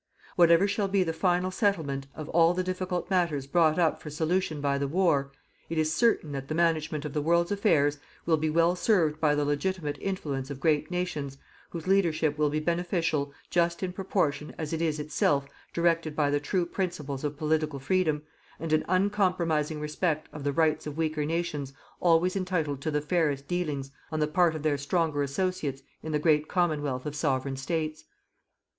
[0.35, 4.59] Whatever shall be the final settlement of all the difficult matters brought up for solution
[4.59, 5.31] by the war,
[5.69, 9.35] it is certain that the management of the world's affairs will be well served by
[9.35, 11.37] the legitimate influence of great nations
[11.69, 16.39] whose leadership will be beneficial just in proportion as it is itself directed by the
[16.39, 18.23] true principles of political Freedom,
[18.59, 23.47] and an uncompromising respect of the rights of weaker nations always entitled to the fairest
[23.47, 28.05] dealings on the part of their stronger associates in the great commonwealth of Sovereign States.